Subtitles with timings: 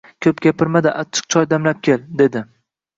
[0.25, 2.47] —Ko‘p gapirma-da, achchiq choy damlab kel,— dedi.